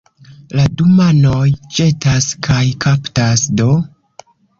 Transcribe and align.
La 0.59 0.63
du 0.77 0.85
manoj 0.99 1.41
ĵetas 1.79 2.29
kaj 2.47 2.63
kaptas 2.87 3.45
do. 3.61 3.69